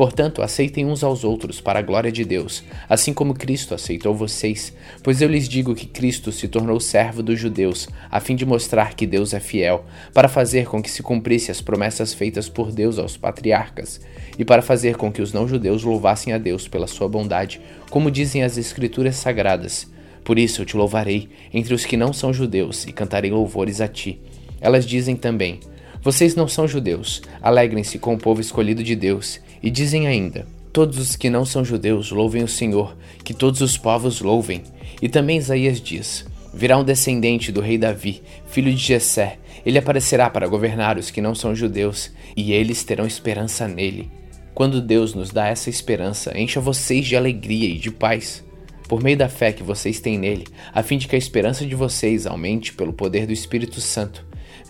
Portanto, 0.00 0.40
aceitem 0.40 0.86
uns 0.86 1.04
aos 1.04 1.24
outros 1.24 1.60
para 1.60 1.78
a 1.78 1.82
glória 1.82 2.10
de 2.10 2.24
Deus, 2.24 2.64
assim 2.88 3.12
como 3.12 3.34
Cristo 3.34 3.74
aceitou 3.74 4.14
vocês. 4.14 4.72
Pois 5.02 5.20
eu 5.20 5.28
lhes 5.28 5.46
digo 5.46 5.74
que 5.74 5.84
Cristo 5.84 6.32
se 6.32 6.48
tornou 6.48 6.80
servo 6.80 7.22
dos 7.22 7.38
judeus, 7.38 7.86
a 8.10 8.18
fim 8.18 8.34
de 8.34 8.46
mostrar 8.46 8.94
que 8.94 9.06
Deus 9.06 9.34
é 9.34 9.40
fiel, 9.40 9.84
para 10.14 10.26
fazer 10.26 10.66
com 10.68 10.82
que 10.82 10.90
se 10.90 11.02
cumprissem 11.02 11.52
as 11.52 11.60
promessas 11.60 12.14
feitas 12.14 12.48
por 12.48 12.72
Deus 12.72 12.98
aos 12.98 13.18
patriarcas, 13.18 14.00
e 14.38 14.42
para 14.42 14.62
fazer 14.62 14.96
com 14.96 15.12
que 15.12 15.20
os 15.20 15.34
não-judeus 15.34 15.84
louvassem 15.84 16.32
a 16.32 16.38
Deus 16.38 16.66
pela 16.66 16.86
sua 16.86 17.06
bondade, 17.06 17.60
como 17.90 18.10
dizem 18.10 18.42
as 18.42 18.56
Escrituras 18.56 19.16
sagradas. 19.16 19.86
Por 20.24 20.38
isso 20.38 20.62
eu 20.62 20.64
te 20.64 20.78
louvarei 20.78 21.28
entre 21.52 21.74
os 21.74 21.84
que 21.84 21.98
não 21.98 22.14
são 22.14 22.32
judeus 22.32 22.86
e 22.86 22.92
cantarei 22.94 23.30
louvores 23.30 23.82
a 23.82 23.86
ti. 23.86 24.18
Elas 24.62 24.86
dizem 24.86 25.14
também: 25.14 25.60
Vocês 26.02 26.34
não 26.34 26.48
são 26.48 26.66
judeus, 26.66 27.20
alegrem-se 27.42 27.98
com 27.98 28.14
o 28.14 28.18
povo 28.18 28.40
escolhido 28.40 28.82
de 28.82 28.96
Deus. 28.96 29.38
E 29.62 29.70
dizem 29.70 30.06
ainda: 30.06 30.46
Todos 30.72 30.98
os 30.98 31.14
que 31.14 31.28
não 31.28 31.44
são 31.44 31.62
judeus 31.62 32.10
louvem 32.10 32.42
o 32.42 32.48
Senhor, 32.48 32.96
que 33.22 33.34
todos 33.34 33.60
os 33.60 33.76
povos 33.76 34.20
louvem. 34.20 34.62
E 35.02 35.08
também 35.08 35.36
Isaías 35.36 35.80
diz: 35.80 36.24
Virá 36.54 36.78
um 36.78 36.84
descendente 36.84 37.52
do 37.52 37.60
rei 37.60 37.76
Davi, 37.76 38.22
filho 38.46 38.72
de 38.72 38.82
Jessé. 38.82 39.38
Ele 39.64 39.78
aparecerá 39.78 40.30
para 40.30 40.48
governar 40.48 40.96
os 40.96 41.10
que 41.10 41.20
não 41.20 41.34
são 41.34 41.54
judeus, 41.54 42.10
e 42.34 42.52
eles 42.52 42.82
terão 42.82 43.06
esperança 43.06 43.68
nele. 43.68 44.10
Quando 44.54 44.80
Deus 44.80 45.14
nos 45.14 45.30
dá 45.30 45.48
essa 45.48 45.68
esperança, 45.68 46.36
encha 46.38 46.60
vocês 46.60 47.06
de 47.06 47.14
alegria 47.14 47.68
e 47.68 47.78
de 47.78 47.90
paz 47.90 48.42
por 48.88 49.00
meio 49.00 49.16
da 49.16 49.28
fé 49.28 49.52
que 49.52 49.62
vocês 49.62 50.00
têm 50.00 50.18
nele, 50.18 50.48
a 50.74 50.82
fim 50.82 50.98
de 50.98 51.06
que 51.06 51.14
a 51.14 51.18
esperança 51.18 51.64
de 51.64 51.76
vocês 51.76 52.26
aumente 52.26 52.72
pelo 52.72 52.92
poder 52.92 53.24
do 53.24 53.32
Espírito 53.32 53.80
Santo. 53.80 54.26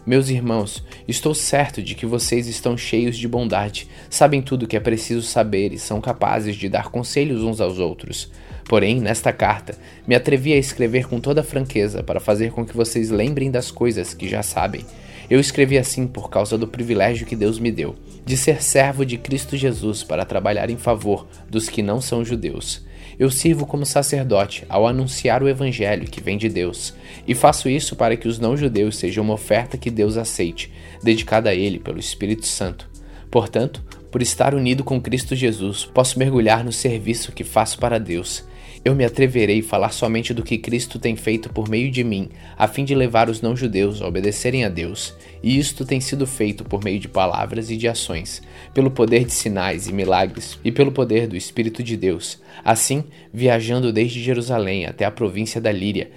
Meus 0.07 0.31
irmãos, 0.31 0.83
estou 1.07 1.35
certo 1.35 1.83
de 1.83 1.95
que 1.95 2.07
vocês 2.07 2.47
estão 2.47 2.77
cheios 2.77 3.19
de 3.19 3.29
bondade, 3.29 3.87
sabem 4.09 4.41
tudo 4.41 4.63
o 4.63 4.67
que 4.67 4.77
é 4.77 4.81
preciso 4.81 5.21
saber 5.21 5.75
e 5.75 5.79
são 5.79 6.01
capazes 6.01 6.57
de 6.57 6.71
dar 6.71 6.89
conselhos 6.89 7.43
uns 7.43 7.61
aos 7.61 7.79
outros. 7.79 8.31
Porém, 8.65 8.99
nesta 8.99 9.31
carta, 9.31 9.77
me 10.07 10.15
atrevi 10.15 10.55
a 10.55 10.57
escrever 10.57 11.07
com 11.07 11.21
toda 11.21 11.43
franqueza 11.43 12.03
para 12.03 12.19
fazer 12.19 12.51
com 12.51 12.65
que 12.65 12.77
vocês 12.77 13.11
lembrem 13.11 13.51
das 13.51 13.71
coisas 13.71 14.15
que 14.15 14.27
já 14.27 14.43
sabem. 14.43 14.87
Eu 15.29 15.39
escrevi 15.39 15.77
assim 15.77 16.07
por 16.07 16.31
causa 16.31 16.57
do 16.57 16.67
privilégio 16.67 17.27
que 17.27 17.37
Deus 17.37 17.59
me 17.59 17.71
deu, 17.71 17.95
de 18.25 18.37
ser 18.37 18.63
servo 18.63 19.05
de 19.05 19.19
Cristo 19.19 19.57
Jesus 19.57 20.03
para 20.03 20.25
trabalhar 20.25 20.71
em 20.71 20.77
favor 20.77 21.27
dos 21.49 21.69
que 21.69 21.83
não 21.83 22.01
são 22.01 22.25
judeus. 22.25 22.83
Eu 23.21 23.31
sirvo 23.31 23.67
como 23.67 23.85
sacerdote 23.85 24.65
ao 24.67 24.87
anunciar 24.87 25.43
o 25.43 25.49
evangelho 25.49 26.09
que 26.09 26.23
vem 26.23 26.39
de 26.39 26.49
Deus, 26.49 26.95
e 27.29 27.35
faço 27.35 27.69
isso 27.69 27.95
para 27.95 28.17
que 28.17 28.27
os 28.27 28.39
não-judeus 28.39 28.97
sejam 28.97 29.23
uma 29.23 29.35
oferta 29.35 29.77
que 29.77 29.91
Deus 29.91 30.17
aceite, 30.17 30.73
dedicada 31.03 31.51
a 31.51 31.55
Ele 31.55 31.79
pelo 31.79 32.01
Espírito 32.01 32.47
Santo. 32.47 32.89
Portanto, 33.31 33.85
Por 34.11 34.23
estar 34.23 34.57
unido 34.57 34.83
com 34.83 35.01
Cristo 35.01 35.37
Jesus, 35.37 35.85
posso 35.85 36.19
mergulhar 36.19 36.65
no 36.65 36.73
serviço 36.73 37.31
que 37.31 37.45
faço 37.45 37.79
para 37.79 37.99
Deus. 37.99 38.45
Eu 38.83 38.95
me 38.95 39.05
atreverei 39.05 39.61
a 39.61 39.63
falar 39.63 39.91
somente 39.91 40.33
do 40.33 40.43
que 40.43 40.57
Cristo 40.57 40.99
tem 40.99 41.15
feito 41.15 41.51
por 41.51 41.69
meio 41.69 41.91
de 41.91 42.03
mim, 42.03 42.31
a 42.57 42.67
fim 42.67 42.83
de 42.83 42.95
levar 42.95 43.29
os 43.29 43.43
não-judeus 43.43 44.01
a 44.01 44.09
obedecerem 44.09 44.65
a 44.65 44.71
Deus. 44.71 45.13
E 45.43 45.59
isto 45.59 45.85
tem 45.85 46.01
sido 46.01 46.27
feito 46.27 46.65
por 46.65 46.83
meio 46.83 46.99
de 46.99 47.07
palavras 47.07 47.71
e 47.71 47.77
de 47.77 47.87
ações, 47.87 48.41
pelo 48.73 48.91
poder 48.91 49.27
de 49.27 49.33
sinais 49.33 49.87
e 49.87 49.93
milagres 49.93 50.59
e 50.65 50.73
pelo 50.73 50.93
poder 50.93 51.27
do 51.27 51.37
Espírito 51.37 51.83
de 51.83 51.95
Deus. 51.95 52.39
Assim, 52.65 53.05
viajando 53.31 53.93
desde 53.93 54.23
Jerusalém 54.23 54.87
até 54.87 55.05
a 55.05 55.11
província 55.11 55.61
da 55.61 55.71
Líria, 55.71 56.11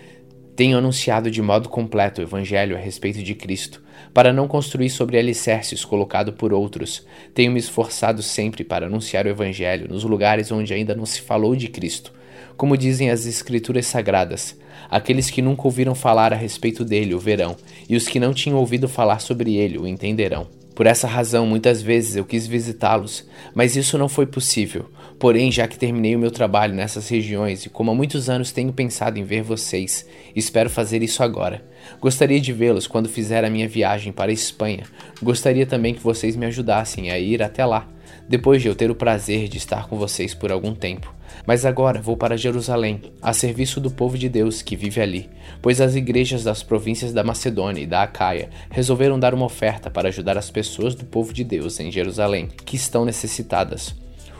tenho 0.56 0.78
anunciado 0.78 1.32
de 1.32 1.42
modo 1.42 1.68
completo 1.68 2.22
o 2.22 2.24
Evangelho 2.24 2.76
a 2.76 2.80
respeito 2.80 3.24
de 3.24 3.34
Cristo, 3.34 3.82
para 4.14 4.32
não 4.32 4.48
construir 4.48 4.90
sobre 4.90 5.18
alicerces 5.18 5.84
colocado 5.84 6.34
por 6.34 6.54
outros. 6.54 7.06
Tenho 7.34 7.52
me 7.52 7.60
esforçado 7.60 8.22
sempre 8.22 8.64
para 8.64 8.86
anunciar 8.86 9.26
o 9.26 9.30
Evangelho 9.30 9.88
nos 9.90 10.04
lugares 10.04 10.52
onde 10.52 10.74
ainda 10.74 10.94
não 10.94 11.06
se 11.06 11.22
falou 11.22 11.56
de 11.56 11.68
Cristo. 11.68 12.14
Como 12.56 12.78
dizem 12.78 13.10
as 13.10 13.26
Escrituras 13.26 13.88
Sagradas, 13.88 14.56
aqueles 14.92 15.32
que 15.32 15.42
nunca 15.42 15.64
ouviram 15.64 15.96
falar 15.96 16.32
a 16.32 16.36
respeito 16.36 16.86
dele 16.86 17.16
o 17.16 17.20
verão, 17.20 17.56
e 17.90 17.96
os 17.96 18.08
que 18.08 18.20
não 18.20 18.34
tinham 18.34 18.60
ouvido 18.60 18.88
falar 18.88 19.20
sobre 19.20 19.56
ele 19.56 19.80
o 19.80 19.88
entenderão. 19.88 20.48
Por 20.76 20.88
essa 20.88 21.08
razão, 21.08 21.46
muitas 21.46 21.82
vezes 21.82 22.16
eu 22.16 22.26
quis 22.26 22.48
visitá-los, 22.48 23.28
mas 23.54 23.76
isso 23.76 23.98
não 23.98 24.10
foi 24.10 24.26
possível. 24.26 24.88
Porém, 25.24 25.50
já 25.50 25.70
que 25.70 25.80
terminei 25.80 26.18
o 26.18 26.20
meu 26.20 26.30
trabalho 26.30 26.75
nessas 26.75 27.08
regiões 27.08 27.65
e 27.65 27.70
como 27.70 27.89
há 27.89 27.96
muitos 27.96 28.30
anos 28.30 28.51
tenho 28.51 28.74
pensado 28.74 29.18
em 29.18 29.24
ver 29.24 29.42
vocês, 29.42 30.06
espero 30.36 30.70
fazer 30.70 31.01
isso 31.01 31.24
agora. 31.24 31.63
Gostaria 32.01 32.42
de 32.42 32.51
vê-los 32.51 32.88
quando 32.88 33.08
fizer 33.08 33.46
a 33.46 33.50
minha 33.50 33.65
viagem 33.65 34.12
para 34.12 34.32
a 34.32 34.34
Espanha. 34.34 34.84
Gostaria 35.22 35.65
também 35.65 35.94
que 35.94 36.03
vocês 36.03 36.36
me 36.36 36.46
ajudassem 36.46 37.10
a 37.10 37.18
ir 37.18 37.42
até 37.42 37.65
lá, 37.65 37.88
depois 38.27 38.62
de 38.62 38.68
eu 38.68 38.75
ter 38.75 38.92
o 38.92 38.96
prazer 38.96 39.48
de 39.48 39.58
estar 39.58 39.88
com 39.88 39.96
vocês 39.96 40.34
por 40.34 40.51
algum 40.51 40.75
tempo. 40.75 41.15
Mas 41.48 41.65
agora 41.65 42.01
vou 42.01 42.18
para 42.18 42.36
Jerusalém, 42.36 43.03
a 43.22 43.32
serviço 43.32 43.80
do 43.80 43.89
povo 43.89 44.18
de 44.18 44.27
Deus 44.27 44.62
que 44.62 44.75
vive 44.75 45.00
ali, 45.00 45.30
pois 45.62 45.80
as 45.80 45.96
igrejas 45.96 46.44
das 46.44 46.63
províncias 46.63 47.13
da 47.13 47.24
Macedônia 47.24 47.84
e 47.84 47.88
da 47.88 48.03
Acaia 48.03 48.50
resolveram 48.70 49.18
dar 49.18 49.34
uma 49.34 49.46
oferta 49.46 49.89
para 49.89 50.10
ajudar 50.10 50.38
as 50.38 50.51
pessoas 50.51 50.94
do 50.94 51.06
povo 51.06 51.32
de 51.32 51.46
Deus 51.46 51.80
em 51.80 51.89
Jerusalém, 51.89 52.50
que 52.65 52.75
estão 52.75 53.06
necessitadas. 53.06 53.96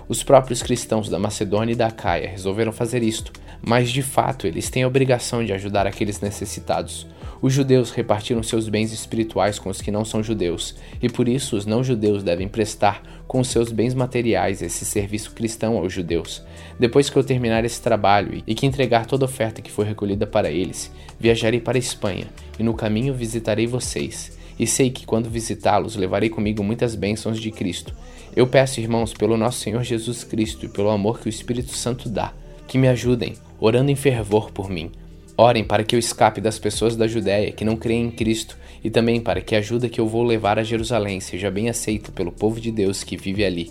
Os 0.08 0.22
próprios 0.22 0.62
cristãos 0.62 1.10
da 1.10 1.18
Macedônia 1.18 1.74
e 1.74 1.76
da 1.76 1.88
Acaia 1.88 2.30
resolveram 2.30 2.72
fazer 2.72 3.02
isto, 3.02 3.32
mas 3.62 3.90
de 3.90 4.02
fato 4.02 4.46
eles 4.46 4.70
têm 4.70 4.84
a 4.84 4.88
obrigação 4.88 5.44
de 5.44 5.54
ajudar 5.54 5.88
aqueles 5.88 6.20
necessitados. 6.20 7.08
Os 7.42 7.52
judeus 7.52 7.92
repartiram 7.92 8.42
seus 8.42 8.70
bens 8.70 8.94
espirituais 8.94 9.60
com 9.60 9.70
os 9.70 9.82
que 9.82 9.92
não 9.92 10.06
são 10.06 10.24
judeus, 10.24 10.76
e 11.02 11.10
por 11.10 11.28
isso 11.28 11.58
os 11.58 11.66
não-judeus 11.66 12.24
devem 12.24 12.48
prestar 12.48 13.02
com 13.28 13.44
seus 13.44 13.72
bens 13.72 13.94
materiais 13.94 14.62
esse 14.62 14.86
serviço 14.86 15.32
cristão 15.32 15.78
aos 15.78 15.92
judeus. 15.92 16.42
Depois 16.80 17.10
que 17.10 17.18
eu 17.18 17.24
terminar 17.24 17.66
esse 17.66 17.82
trabalho 17.82 18.42
e 18.48 18.56
que 18.56 18.66
entregar 18.66 19.06
toda 19.06 19.26
a 19.26 19.28
oferta 19.28 19.62
que 19.62 19.72
foi 19.72 19.86
recolhida 19.86 20.26
para 20.26 20.52
eles, 20.52 20.92
viajarei 21.20 21.60
para 21.60 21.78
a 21.78 21.80
Espanha, 21.80 22.28
e 22.58 22.64
no 22.64 22.74
caminho 22.74 23.14
visitarei 23.14 23.68
vocês. 23.68 24.38
E 24.64 24.68
sei 24.68 24.90
que 24.90 25.06
quando 25.06 25.30
visitá-los 25.30 25.98
levarei 25.98 26.30
comigo 26.30 26.64
muitas 26.64 26.96
bênçãos 26.96 27.38
de 27.38 27.52
Cristo 27.52 27.94
eu 28.34 28.48
peço, 28.48 28.80
irmãos, 28.80 29.14
pelo 29.14 29.36
nosso 29.36 29.60
Senhor 29.60 29.84
Jesus 29.84 30.24
Cristo 30.24 30.66
e 30.66 30.70
pelo 30.70 30.90
amor 30.90 31.20
que 31.20 31.28
o 31.28 31.30
Espírito 31.30 31.76
Santo 31.76 32.08
dá, 32.08 32.34
que 32.66 32.78
me 32.78 32.88
ajudem, 32.88 33.34
orando 33.60 33.92
em 33.92 33.96
fervor 33.96 34.52
por 34.52 34.70
mim. 34.70 34.90
Orem 35.38 35.66
para 35.66 35.84
que 35.84 35.94
eu 35.94 36.00
escape 36.00 36.40
das 36.40 36.58
pessoas 36.58 36.96
da 36.96 37.08
Judéia 37.08 37.52
que 37.52 37.66
não 37.66 37.76
creem 37.76 38.06
em 38.06 38.12
Cristo 38.12 38.58
e 38.82 38.90
também 38.90 39.20
para 39.20 39.42
que 39.42 39.54
a 39.54 39.60
ajuda 39.60 39.90
que 39.90 40.00
eu 40.00 40.08
vou 40.08 40.24
levar 40.24 40.58
a 40.58 40.64
Jerusalém 40.64 41.20
seja 41.20 41.52
bem 41.52 41.70
aceita 41.70 42.10
pelo 42.10 42.32
povo 42.32 42.60
de 42.60 42.72
Deus 42.72 43.04
que 43.04 43.18
vive 43.18 43.44
ali. 43.44 43.70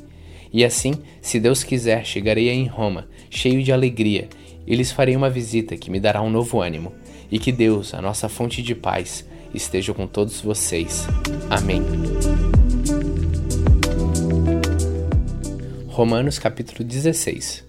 E 0.52 0.62
assim, 0.62 0.92
se 1.22 1.40
Deus 1.40 1.64
quiser, 1.64 2.04
chegarei 2.04 2.50
em 2.50 2.66
Roma, 2.66 3.08
cheio 3.30 3.62
de 3.62 3.72
alegria, 3.72 4.28
e 4.66 4.76
lhes 4.76 4.92
farei 4.92 5.16
uma 5.16 5.30
visita 5.30 5.74
que 5.74 5.90
me 5.90 5.98
dará 5.98 6.20
um 6.20 6.30
novo 6.30 6.60
ânimo. 6.60 6.92
E 7.30 7.38
que 7.38 7.50
Deus, 7.50 7.94
a 7.94 8.02
nossa 8.02 8.28
fonte 8.28 8.62
de 8.62 8.74
paz, 8.74 9.26
esteja 9.54 9.92
com 9.92 10.06
todos 10.06 10.40
vocês. 10.40 11.06
Amém. 11.50 11.82
Romanos 15.88 16.38
capítulo 16.38 16.82
16. 16.82 17.64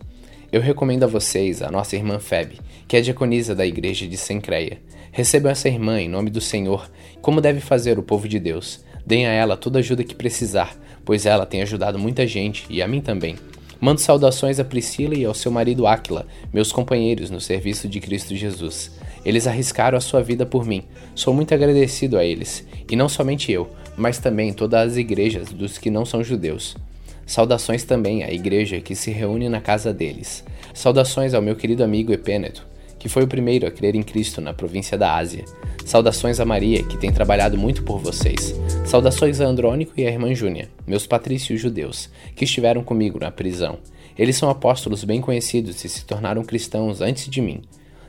Eu 0.52 0.62
recomendo 0.62 1.04
a 1.04 1.08
vocês 1.08 1.62
a 1.62 1.70
nossa 1.70 1.96
irmã 1.96 2.20
Febe, 2.20 2.60
que 2.88 2.96
é 2.96 3.02
diaconisa 3.02 3.54
da 3.54 3.66
igreja 3.66 4.08
de 4.08 4.16
Sencreia. 4.16 4.80
Recebam 5.12 5.52
essa 5.52 5.68
irmã 5.68 6.00
em 6.00 6.08
nome 6.08 6.30
do 6.30 6.40
Senhor, 6.40 6.90
como 7.22 7.42
deve 7.42 7.60
fazer 7.60 8.00
o 8.00 8.04
povo 8.04 8.28
de 8.28 8.40
Deus. 8.40 8.84
Deem 9.06 9.26
a 9.26 9.32
ela 9.32 9.58
toda 9.58 9.80
ajuda 9.80 10.04
que 10.04 10.16
precisar, 10.16 10.78
pois 11.04 11.26
ela 11.26 11.46
tem 11.46 11.62
ajudado 11.62 12.00
muita 12.00 12.26
gente 12.26 12.66
e 12.70 12.82
a 12.82 12.88
mim 12.88 13.02
também. 13.02 13.36
Mando 13.80 14.00
saudações 14.00 14.60
a 14.60 14.64
Priscila 14.64 15.14
e 15.14 15.26
ao 15.26 15.34
seu 15.34 15.52
marido 15.52 15.86
Áquila, 15.86 16.26
meus 16.54 16.72
companheiros 16.72 17.30
no 17.30 17.42
serviço 17.42 17.90
de 17.90 18.00
Cristo 18.00 18.34
Jesus. 18.34 18.92
Eles 19.26 19.48
arriscaram 19.48 19.98
a 19.98 20.02
sua 20.02 20.22
vida 20.22 20.46
por 20.46 20.66
mim. 20.66 20.84
Sou 21.16 21.34
muito 21.34 21.54
agradecido 21.54 22.18
a 22.18 22.26
eles, 22.26 22.66
e 22.90 22.96
não 22.96 23.08
somente 23.08 23.52
eu, 23.52 23.70
mas 23.96 24.18
também 24.18 24.54
todas 24.54 24.92
as 24.92 24.98
igrejas 24.98 25.50
dos 25.50 25.78
que 25.78 25.90
não 25.90 26.06
são 26.06 26.24
judeus. 26.24 26.76
Saudações 27.26 27.84
também 27.84 28.24
à 28.24 28.32
igreja 28.32 28.82
que 28.82 28.96
se 28.96 29.12
reúne 29.12 29.48
na 29.48 29.62
casa 29.62 29.94
deles. 29.94 30.44
Saudações 30.74 31.34
ao 31.34 31.42
meu 31.42 31.56
querido 31.56 31.84
amigo 31.84 32.12
Epêneto, 32.12 32.66
que 33.00 33.08
foi 33.08 33.24
o 33.24 33.28
primeiro 33.28 33.66
a 33.66 33.72
crer 33.72 33.96
em 33.96 34.04
Cristo 34.04 34.42
na 34.42 34.54
província 34.54 34.98
da 34.98 35.16
Ásia. 35.16 35.46
Saudações 35.86 36.40
a 36.40 36.46
Maria, 36.46 36.84
que 36.84 36.98
tem 36.98 37.12
trabalhado 37.12 37.58
muito 37.58 37.84
por 37.84 38.00
vocês. 38.00 38.56
Saudações 38.86 39.40
a 39.40 39.46
Andrônico 39.46 39.94
e 39.98 40.06
a 40.06 40.10
irmã 40.10 40.34
Júnia, 40.34 40.70
meus 40.86 41.08
patrícios 41.08 41.60
judeus, 41.60 42.10
que 42.36 42.46
estiveram 42.46 42.84
comigo 42.84 43.20
na 43.20 43.32
prisão. 43.32 43.78
Eles 44.18 44.36
são 44.36 44.50
apóstolos 44.50 45.04
bem 45.04 45.20
conhecidos 45.20 45.84
e 45.84 45.90
se 45.90 46.06
tornaram 46.06 46.44
cristãos 46.44 47.02
antes 47.02 47.30
de 47.30 47.42
mim. 47.42 47.62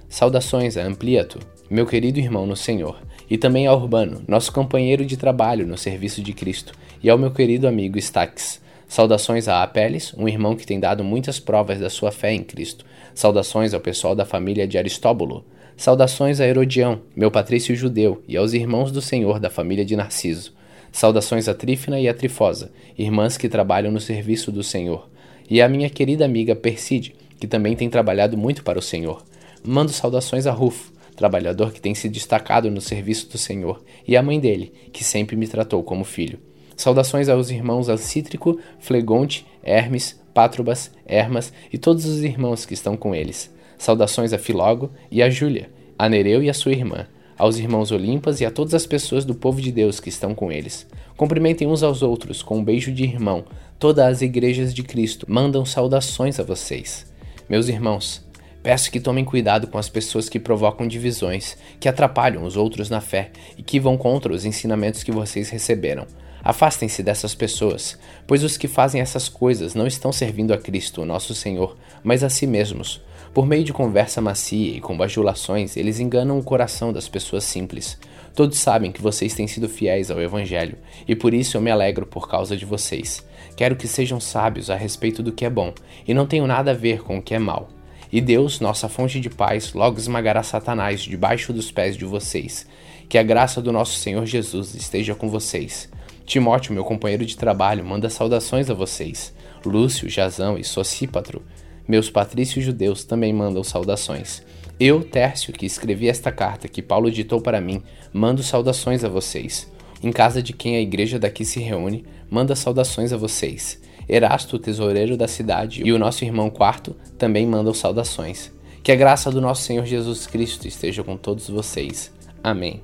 Saudações 0.09 0.77
a 0.77 0.85
Ampliato, 0.85 1.41
meu 1.69 1.87
querido 1.87 2.21
irmão 2.21 2.47
no 2.47 2.57
Senhor, 2.57 3.01
e 3.29 3.37
também 3.37 3.67
a 3.67 3.75
Urbano, 3.75 4.23
nosso 4.29 4.53
companheiro 4.53 5.05
de 5.05 5.17
trabalho 5.17 5.67
no 5.67 5.77
serviço 5.77 6.23
de 6.23 6.33
Cristo, 6.33 6.73
e 7.03 7.11
ao 7.11 7.19
meu 7.19 7.31
querido 7.31 7.67
amigo 7.67 7.99
Stax. 7.99 8.63
Saudações 8.87 9.49
a 9.49 9.63
Apeles, 9.63 10.15
um 10.17 10.29
irmão 10.29 10.55
que 10.55 10.67
tem 10.67 10.79
dado 10.79 11.03
muitas 11.03 11.41
provas 11.41 11.81
da 11.81 11.91
sua 11.91 12.13
fé 12.13 12.33
em 12.33 12.45
Cristo. 12.45 12.85
Saudações 13.15 13.75
ao 13.75 13.81
pessoal 13.81 14.15
da 14.15 14.25
família 14.25 14.69
de 14.69 14.79
Aristóbulo. 14.79 15.45
Saudações 15.77 16.41
a 16.41 16.47
Herodião, 16.47 17.01
meu 17.17 17.31
patrício 17.31 17.75
judeu, 17.75 18.23
e 18.29 18.37
aos 18.37 18.53
irmãos 18.53 18.93
do 18.93 19.01
Senhor 19.03 19.41
da 19.41 19.51
família 19.51 19.85
de 19.85 19.97
Narciso. 19.97 20.53
Saudações 20.93 21.49
a 21.49 21.55
Trífina 21.55 21.99
e 21.99 22.09
a 22.09 22.15
Trifosa, 22.15 22.71
irmãs 22.97 23.37
que 23.37 23.49
trabalham 23.49 23.91
no 23.91 23.99
serviço 23.99 24.53
do 24.53 24.63
Senhor. 24.63 25.09
E 25.51 25.61
a 25.61 25.69
minha 25.69 25.91
querida 25.91 26.25
amiga 26.25 26.55
Perside, 26.55 27.17
que 27.41 27.49
também 27.49 27.75
tem 27.75 27.91
trabalhado 27.91 28.37
muito 28.37 28.63
para 28.63 28.79
o 28.79 28.83
Senhor. 28.83 29.25
Mando 29.67 29.93
saudações 29.93 30.47
a 30.47 30.53
Rufo, 30.53 30.93
trabalhador 31.17 31.73
que 31.73 31.81
tem 31.81 31.95
se 31.95 32.07
destacado 32.07 32.71
no 32.71 32.83
serviço 32.83 33.31
do 33.31 33.39
Senhor, 33.39 33.83
e 34.07 34.15
a 34.15 34.23
mãe 34.23 34.39
dele, 34.39 34.75
que 34.93 35.03
sempre 35.03 35.37
me 35.37 35.49
tratou 35.49 35.83
como 35.83 36.05
filho. 36.05 36.39
Saudações 36.77 37.31
aos 37.31 37.51
irmãos 37.51 37.89
Alcítrico, 37.89 38.61
Flegonte, 38.79 39.47
Hermes, 39.63 40.21
Pátrobas, 40.35 40.91
Hermas 41.07 41.51
e 41.73 41.79
todos 41.79 42.05
os 42.05 42.23
irmãos 42.23 42.67
que 42.67 42.75
estão 42.75 42.95
com 42.95 43.15
eles. 43.15 43.51
Saudações 43.79 44.35
a 44.35 44.39
Filógo 44.39 44.91
e 45.11 45.23
a 45.23 45.31
Júlia, 45.31 45.71
a 45.99 46.11
Nereu 46.11 46.43
e 46.43 46.51
a 46.51 46.55
sua 46.55 46.73
irmã, 46.73 47.07
aos 47.39 47.59
irmãos 47.59 47.91
Olimpas 47.91 48.43
e 48.43 48.45
a 48.45 48.51
todas 48.51 48.75
as 48.75 48.87
pessoas 48.87 49.25
do 49.25 49.35
povo 49.35 49.63
de 49.63 49.73
Deus 49.73 49.99
que 49.99 50.11
estão 50.11 50.35
com 50.35 50.53
eles. 50.53 50.87
Cumprimentem 51.17 51.67
uns 51.67 51.83
aos 51.83 52.03
outros 52.03 52.43
com 52.43 52.59
um 52.59 52.65
beijo 52.65 52.93
de 52.93 53.05
irmão. 53.05 53.47
Todas 53.79 54.05
as 54.05 54.21
igrejas 54.21 54.75
de 54.75 54.83
Cristo 54.83 55.25
mandam 55.27 55.65
saudações 55.65 56.39
a 56.39 56.43
vocês. 56.43 57.07
Meus 57.49 57.69
irmãos, 57.69 58.25
peço 58.65 58.91
que 58.91 58.99
tomem 58.99 59.27
cuidado 59.27 59.67
com 59.67 59.77
as 59.77 59.91
pessoas 59.91 60.27
que 60.27 60.41
provocam 60.41 60.89
divisões, 60.89 61.55
que 61.79 61.87
atrapalham 61.87 62.45
os 62.45 62.57
outros 62.57 62.89
na 62.89 62.99
fé 62.99 63.31
e 63.59 63.63
que 63.63 63.79
vão 63.79 63.99
contra 63.99 64.33
os 64.33 64.47
ensinamentos 64.47 65.03
que 65.03 65.13
vocês 65.13 65.51
receberam. 65.51 66.07
Afastem-se 66.43 67.03
dessas 67.03 67.35
pessoas, 67.35 67.99
pois 68.27 68.43
os 68.43 68.57
que 68.57 68.67
fazem 68.67 69.03
essas 69.03 69.29
coisas 69.29 69.75
não 69.75 69.87
estão 69.87 70.11
servindo 70.11 70.55
a 70.55 70.57
Cristo, 70.57 71.05
nosso 71.05 71.35
Senhor, 71.35 71.77
mas 72.03 72.25
a 72.25 72.31
si 72.31 72.47
mesmos. 72.47 73.03
Por 73.35 73.45
meio 73.45 73.65
de 73.65 73.73
conversa 73.73 74.23
macia 74.23 74.79
e 74.79 74.81
com 74.81 74.97
bajulações, 74.97 75.77
eles 75.77 76.01
enganam 76.01 76.39
o 76.39 76.43
coração 76.43 76.91
das 76.91 77.07
pessoas 77.07 77.45
simples. 77.45 77.99
Todos 78.35 78.59
sabem 78.59 78.91
que 78.91 79.03
vocês 79.03 79.35
têm 79.35 79.47
sido 79.47 79.69
fiéis 79.69 80.11
ao 80.11 80.23
Evangelho, 80.23 80.79
e 81.07 81.15
por 81.15 81.35
isso 81.35 81.59
eu 81.59 81.61
me 81.61 81.71
alegro 81.71 82.07
por 82.07 82.27
causa 82.27 82.57
de 82.57 82.65
vocês. 82.65 83.23
Quero 83.57 83.77
que 83.77 83.87
sejam 83.87 84.19
sábios 84.19 84.71
a 84.71 84.75
respeito 84.75 85.23
do 85.23 85.33
que 85.33 85.45
é 85.45 85.51
bom, 85.51 85.75
e 86.09 86.15
não 86.15 86.27
tenho 86.27 86.47
nada 86.47 86.71
a 86.71 86.75
ver 86.75 87.03
com 87.03 87.19
o 87.19 87.23
que 87.23 87.35
é 87.35 87.39
mal. 87.39 87.69
E 88.13 88.21
Deus, 88.21 88.61
nossa 88.61 88.89
fonte 88.89 89.21
de 89.21 89.31
paz, 89.31 89.73
logo 89.73 89.99
esmagará 89.99 90.43
Satanás 90.43 91.03
debaixo 91.03 91.53
dos 91.53 91.71
pés 91.71 91.97
de 91.97 92.05
vocês. 92.05 92.67
Que 93.09 93.19
a 93.19 93.23
graça 93.23 93.61
do 93.61 93.73
nosso 93.73 93.99
Senhor 93.99 94.25
Jesus 94.27 94.75
esteja 94.75 95.15
com 95.15 95.29
vocês. 95.29 95.89
Timóteo, 96.25 96.73
meu 96.73 96.85
companheiro 96.85 97.27
de 97.27 97.37
trabalho, 97.37 97.85
manda 97.85 98.09
saudações 98.09 98.71
a 98.71 98.75
vocês. 98.75 99.35
Lúcio, 99.65 100.09
Jazão 100.09 100.59
e 100.59 100.65
Socípatro, 100.65 101.43
meus 101.87 102.09
patrícios 102.09 102.65
judeus, 102.65 103.05
também 103.05 103.33
mandam 103.33 103.63
saudações. 103.63 104.43
Eu, 104.81 105.05
Tércio, 105.05 105.53
que 105.53 105.67
escrevi 105.67 106.09
esta 106.09 106.33
carta 106.33 106.67
que 106.67 106.83
Paulo 106.83 107.11
ditou 107.11 107.41
para 107.41 107.61
mim, 107.61 107.83
mando 108.13 108.43
saudações 108.43 109.05
a 109.05 109.09
vocês. 109.09 109.71
Em 110.03 110.11
casa 110.11 110.43
de 110.43 110.53
quem 110.53 110.77
a 110.77 110.81
igreja 110.81 111.19
daqui 111.19 111.45
se 111.45 111.61
reúne, 111.61 112.05
manda 112.31 112.57
saudações 112.57 113.13
a 113.13 113.17
vocês. 113.17 113.81
Erasto, 114.09 114.59
tesoureiro 114.59 115.17
da 115.17 115.29
cidade, 115.29 115.83
e 115.85 115.93
o 115.93 115.99
nosso 115.99 116.25
irmão 116.25 116.51
Quarto 116.51 116.95
também 117.19 117.47
mandam 117.47 117.73
saudações. 117.73 118.53
Que 118.83 118.93
a 118.93 118.97
graça 118.97 119.31
do 119.31 119.41
nosso 119.41 119.63
Senhor 119.63 119.87
Jesus 119.87 120.27
Cristo 120.27 120.69
esteja 120.69 121.03
com 121.03 121.17
todos 121.17 121.49
vocês. 121.49 122.13
Amém. 122.43 122.83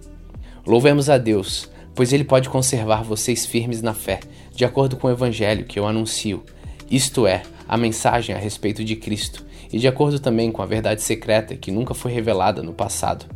Louvemos 0.67 1.11
a 1.11 1.19
Deus, 1.19 1.69
pois 1.95 2.12
Ele 2.12 2.25
pode 2.25 2.49
conservar 2.49 3.03
vocês 3.03 3.45
firmes 3.45 3.83
na 3.83 3.93
fé, 3.93 4.21
de 4.55 4.65
acordo 4.65 4.97
com 4.97 5.09
o 5.09 5.11
Evangelho 5.11 5.65
que 5.65 5.79
eu 5.79 5.87
anuncio, 5.87 6.43
isto 6.91 7.27
é, 7.27 7.43
a 7.69 7.77
mensagem 7.77 8.35
a 8.35 8.39
respeito 8.39 8.83
de 8.83 8.97
Cristo, 8.97 9.45
e 9.73 9.79
de 9.79 9.87
acordo 9.87 10.19
também 10.19 10.50
com 10.50 10.62
a 10.62 10.67
verdade 10.67 11.03
secreta 11.03 11.57
que 11.57 11.71
nunca 11.71 11.95
foi 11.95 12.12
revelada 12.12 12.62
no 12.62 12.73
passado. 12.73 13.27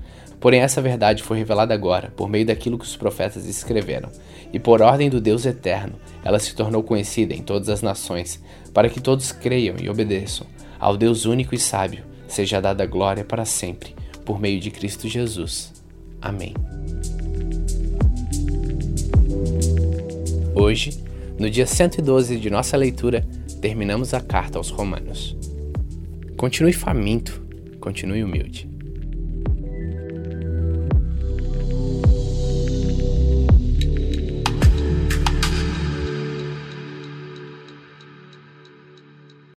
Porém, 0.40 0.60
essa 0.60 0.82
verdade 0.82 1.22
foi 1.22 1.38
revelada 1.38 1.72
agora, 1.72 2.12
por 2.16 2.28
meio 2.28 2.44
daquilo 2.44 2.78
que 2.78 2.84
os 2.84 2.96
profetas 2.96 3.46
escreveram, 3.46 4.10
e 4.54 4.60
por 4.60 4.80
ordem 4.80 5.10
do 5.10 5.20
Deus 5.20 5.44
eterno, 5.44 5.94
ela 6.22 6.38
se 6.38 6.54
tornou 6.54 6.80
conhecida 6.80 7.34
em 7.34 7.42
todas 7.42 7.68
as 7.68 7.82
nações, 7.82 8.40
para 8.72 8.88
que 8.88 9.00
todos 9.00 9.32
creiam 9.32 9.74
e 9.82 9.88
obedeçam. 9.88 10.46
Ao 10.78 10.96
Deus 10.96 11.24
único 11.24 11.56
e 11.56 11.58
sábio, 11.58 12.04
seja 12.28 12.60
dada 12.60 12.86
glória 12.86 13.24
para 13.24 13.44
sempre, 13.44 13.96
por 14.24 14.40
meio 14.40 14.60
de 14.60 14.70
Cristo 14.70 15.08
Jesus. 15.08 15.72
Amém. 16.22 16.54
Hoje, 20.54 21.02
no 21.36 21.50
dia 21.50 21.66
112 21.66 22.36
de 22.38 22.48
nossa 22.48 22.76
leitura, 22.76 23.26
terminamos 23.60 24.14
a 24.14 24.20
carta 24.20 24.56
aos 24.56 24.70
Romanos. 24.70 25.36
Continue 26.36 26.72
faminto, 26.72 27.42
continue 27.80 28.22
humilde. 28.22 28.73